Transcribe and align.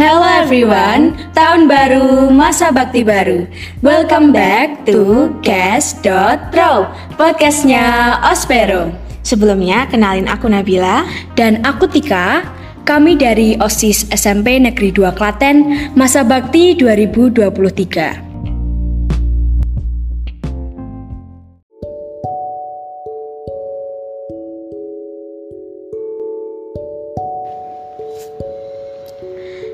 Hello 0.00 0.24
everyone, 0.24 1.12
tahun 1.36 1.68
baru, 1.68 2.32
masa 2.32 2.72
bakti 2.72 3.04
baru. 3.04 3.44
Welcome 3.84 4.32
back 4.32 4.88
to 4.88 5.28
Cast.pro, 5.44 6.88
podcastnya 7.20 8.16
Ospero. 8.24 8.96
Sebelumnya, 9.20 9.84
kenalin 9.92 10.24
aku 10.24 10.48
Nabila 10.48 11.04
Dan 11.36 11.60
aku 11.68 11.84
Tika, 11.84 12.48
kami 12.88 13.20
dari 13.20 13.60
OSIS 13.60 14.08
SMP 14.08 14.56
Negeri 14.56 14.88
2 14.88 15.12
Klaten, 15.12 15.92
masa 15.92 16.24
bakti 16.24 16.72
2023. 16.80 18.29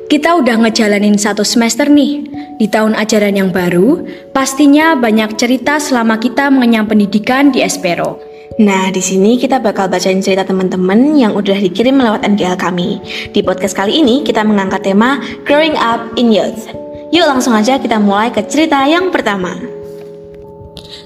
Kita 0.06 0.38
udah 0.38 0.62
ngejalanin 0.62 1.18
satu 1.18 1.42
semester 1.42 1.90
nih. 1.90 2.22
Di 2.62 2.70
tahun 2.70 2.94
ajaran 2.94 3.34
yang 3.34 3.50
baru, 3.50 4.06
pastinya 4.30 4.94
banyak 4.94 5.34
cerita 5.34 5.82
selama 5.82 6.22
kita 6.22 6.46
mengenyam 6.46 6.86
pendidikan 6.86 7.50
di 7.50 7.66
Espero. 7.66 8.22
Nah, 8.62 8.94
di 8.94 9.02
sini 9.02 9.34
kita 9.34 9.58
bakal 9.58 9.90
bacain 9.90 10.22
cerita 10.22 10.46
teman-teman 10.46 11.18
yang 11.18 11.34
udah 11.34 11.58
dikirim 11.58 11.98
lewat 11.98 12.22
NGL 12.22 12.54
kami. 12.54 13.02
Di 13.34 13.42
podcast 13.42 13.74
kali 13.74 13.98
ini 13.98 14.22
kita 14.22 14.46
mengangkat 14.46 14.86
tema 14.86 15.18
Growing 15.42 15.74
Up 15.74 16.14
in 16.14 16.30
Youth. 16.30 16.70
Yuk 17.10 17.26
langsung 17.26 17.58
aja 17.58 17.74
kita 17.74 17.98
mulai 17.98 18.30
ke 18.30 18.46
cerita 18.46 18.86
yang 18.86 19.10
pertama. 19.10 19.75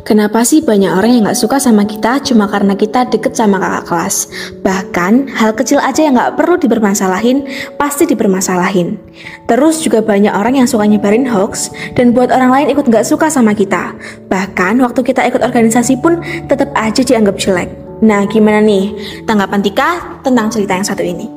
Kenapa 0.00 0.40
sih 0.48 0.64
banyak 0.64 0.88
orang 0.90 1.10
yang 1.12 1.22
gak 1.28 1.36
suka 1.36 1.60
sama 1.60 1.84
kita 1.84 2.24
cuma 2.24 2.48
karena 2.48 2.72
kita 2.72 3.04
deket 3.08 3.36
sama 3.36 3.60
kakak 3.60 3.84
kelas? 3.92 4.16
Bahkan 4.64 5.12
hal 5.36 5.52
kecil 5.52 5.76
aja 5.76 6.00
yang 6.00 6.16
gak 6.16 6.40
perlu 6.40 6.56
dipermasalahin, 6.56 7.44
pasti 7.76 8.08
dipermasalahin. 8.08 8.96
Terus 9.44 9.84
juga 9.84 10.00
banyak 10.00 10.32
orang 10.32 10.56
yang 10.62 10.68
suka 10.68 10.88
nyebarin 10.88 11.28
hoax 11.28 11.68
dan 11.98 12.16
buat 12.16 12.32
orang 12.32 12.48
lain 12.48 12.66
ikut 12.72 12.88
gak 12.88 13.04
suka 13.04 13.28
sama 13.28 13.52
kita. 13.52 13.92
Bahkan 14.32 14.80
waktu 14.80 15.00
kita 15.04 15.20
ikut 15.28 15.44
organisasi 15.44 16.00
pun 16.00 16.24
tetap 16.48 16.72
aja 16.72 17.04
dianggap 17.04 17.36
jelek. 17.36 17.68
Nah 18.00 18.24
gimana 18.24 18.64
nih 18.64 18.96
tanggapan 19.28 19.60
Tika 19.60 19.90
tentang 20.24 20.48
cerita 20.48 20.72
yang 20.80 20.86
satu 20.88 21.04
ini? 21.04 21.28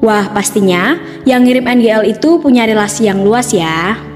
Wah, 0.00 0.32
pastinya 0.32 0.96
yang 1.28 1.44
ngirim 1.44 1.68
NGL 1.68 2.08
itu 2.08 2.40
punya 2.40 2.64
relasi 2.64 3.04
yang 3.08 3.20
luas 3.20 3.52
ya. 3.52 4.09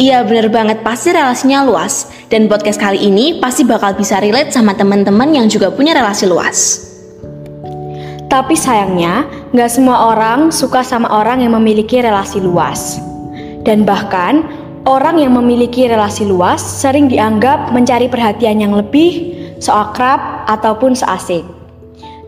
Iya 0.00 0.24
bener 0.24 0.48
banget, 0.48 0.80
pasti 0.80 1.12
relasinya 1.12 1.60
luas. 1.60 2.08
Dan 2.32 2.48
podcast 2.48 2.80
kali 2.80 3.04
ini 3.04 3.36
pasti 3.36 3.68
bakal 3.68 3.92
bisa 3.92 4.16
relate 4.16 4.48
sama 4.48 4.72
teman-teman 4.72 5.28
yang 5.28 5.44
juga 5.44 5.68
punya 5.68 5.92
relasi 5.92 6.24
luas. 6.24 6.88
Tapi 8.32 8.56
sayangnya, 8.56 9.28
nggak 9.52 9.68
semua 9.68 10.08
orang 10.16 10.48
suka 10.48 10.80
sama 10.80 11.04
orang 11.12 11.44
yang 11.44 11.52
memiliki 11.52 12.00
relasi 12.00 12.40
luas. 12.40 12.96
Dan 13.60 13.84
bahkan, 13.84 14.48
orang 14.88 15.20
yang 15.20 15.36
memiliki 15.36 15.84
relasi 15.84 16.24
luas 16.24 16.64
sering 16.64 17.12
dianggap 17.12 17.68
mencari 17.68 18.08
perhatian 18.08 18.56
yang 18.56 18.72
lebih, 18.72 19.36
seakrab, 19.60 20.48
ataupun 20.48 20.96
seasik. 20.96 21.44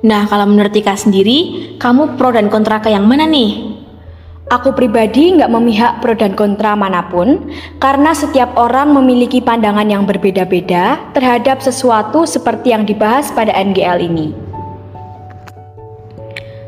Nah, 0.05 0.29
kalau 0.29 0.45
menurut 0.45 0.77
Tika 0.77 0.93
sendiri, 0.93 1.73
kamu 1.81 2.21
pro 2.21 2.37
dan 2.37 2.53
kontra 2.53 2.85
ke 2.85 2.93
yang 2.93 3.09
mana 3.09 3.25
nih? 3.25 3.72
Aku 4.53 4.77
pribadi 4.77 5.33
nggak 5.33 5.49
memihak 5.49 6.05
pro 6.05 6.13
dan 6.13 6.37
kontra 6.37 6.77
mana 6.77 7.09
pun, 7.09 7.41
karena 7.81 8.13
setiap 8.13 8.53
orang 8.61 8.93
memiliki 8.93 9.41
pandangan 9.41 9.89
yang 9.89 10.05
berbeda-beda 10.05 11.01
terhadap 11.17 11.65
sesuatu 11.65 12.29
seperti 12.29 12.77
yang 12.77 12.85
dibahas 12.85 13.33
pada 13.33 13.49
NGL 13.57 14.05
ini. 14.05 14.37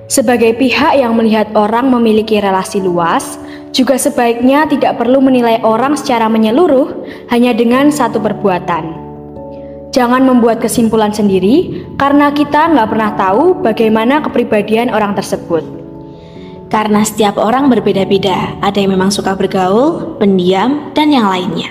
Sebagai 0.09 0.57
pihak 0.57 0.97
yang 0.97 1.13
melihat 1.13 1.53
orang 1.53 1.93
memiliki 1.93 2.41
relasi 2.41 2.81
luas, 2.81 3.37
juga 3.77 4.01
sebaiknya 4.01 4.65
tidak 4.65 4.97
perlu 4.97 5.21
menilai 5.21 5.61
orang 5.61 5.93
secara 5.93 6.25
menyeluruh 6.33 6.89
hanya 7.29 7.53
dengan 7.53 7.93
satu 7.93 8.17
perbuatan. 8.17 8.97
Jangan 9.93 10.25
membuat 10.25 10.57
kesimpulan 10.65 11.13
sendiri, 11.13 11.85
karena 12.01 12.33
kita 12.33 12.65
nggak 12.65 12.89
pernah 12.89 13.13
tahu 13.13 13.61
bagaimana 13.61 14.25
kepribadian 14.25 14.89
orang 14.89 15.13
tersebut. 15.13 15.84
Karena 16.75 17.07
setiap 17.07 17.39
orang 17.39 17.71
berbeda-beda, 17.71 18.59
ada 18.59 18.75
yang 18.83 18.99
memang 18.99 19.15
suka 19.15 19.39
bergaul, 19.39 20.19
pendiam, 20.19 20.91
dan 20.91 21.15
yang 21.15 21.31
lainnya. 21.31 21.71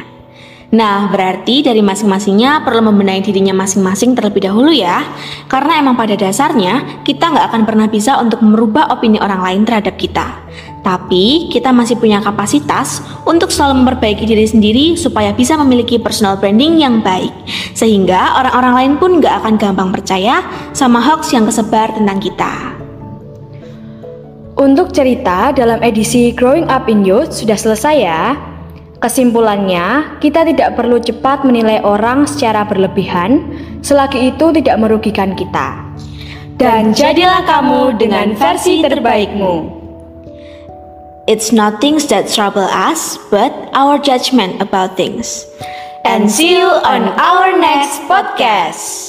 Nah, 0.72 1.12
berarti 1.12 1.60
dari 1.60 1.84
masing-masingnya 1.84 2.64
perlu 2.64 2.88
membenahi 2.88 3.20
dirinya 3.20 3.52
masing-masing 3.52 4.16
terlebih 4.16 4.48
dahulu 4.48 4.72
ya. 4.72 5.04
Karena 5.52 5.78
emang 5.78 6.00
pada 6.00 6.16
dasarnya 6.16 7.04
kita 7.04 7.30
nggak 7.30 7.46
akan 7.52 7.62
pernah 7.68 7.92
bisa 7.92 8.16
untuk 8.18 8.42
merubah 8.42 8.90
opini 8.96 9.20
orang 9.20 9.44
lain 9.44 9.62
terhadap 9.68 10.00
kita. 10.00 10.40
Tapi 10.82 11.54
kita 11.54 11.70
masih 11.76 12.00
punya 12.00 12.24
kapasitas 12.24 13.06
untuk 13.28 13.54
selalu 13.54 13.84
memperbaiki 13.84 14.26
diri 14.26 14.48
sendiri 14.50 14.86
supaya 14.98 15.30
bisa 15.36 15.60
memiliki 15.62 16.02
personal 16.02 16.42
branding 16.42 16.82
yang 16.82 17.06
baik. 17.06 17.32
Sehingga 17.78 18.40
orang-orang 18.42 18.74
lain 18.74 18.94
pun 18.98 19.22
nggak 19.22 19.46
akan 19.46 19.62
gampang 19.62 19.94
percaya 19.94 20.42
sama 20.74 20.98
hoax 21.04 21.38
yang 21.38 21.46
kesebar 21.46 21.94
tentang 21.94 22.18
kita. 22.18 22.73
Untuk 24.64 24.96
cerita 24.96 25.52
dalam 25.52 25.84
edisi 25.84 26.32
Growing 26.32 26.72
Up 26.72 26.88
in 26.88 27.04
Youth 27.04 27.36
sudah 27.36 27.60
selesai 27.60 27.96
ya. 28.00 28.40
Kesimpulannya, 29.04 30.16
kita 30.24 30.48
tidak 30.48 30.80
perlu 30.80 31.04
cepat 31.04 31.44
menilai 31.44 31.84
orang 31.84 32.24
secara 32.24 32.64
berlebihan 32.64 33.44
selagi 33.84 34.32
itu 34.32 34.56
tidak 34.56 34.80
merugikan 34.80 35.36
kita. 35.36 35.84
Dan 36.56 36.96
jadilah 36.96 37.44
kamu 37.44 38.00
dengan 38.00 38.40
versi 38.40 38.80
terbaikmu. 38.80 39.84
It's 41.28 41.52
not 41.52 41.84
things 41.84 42.08
that 42.08 42.32
trouble 42.32 42.64
us, 42.64 43.20
but 43.28 43.52
our 43.76 44.00
judgment 44.00 44.64
about 44.64 44.96
things. 44.96 45.44
And 46.08 46.32
see 46.32 46.56
you 46.56 46.72
on 46.88 47.12
our 47.20 47.52
next 47.60 48.00
podcast. 48.08 49.03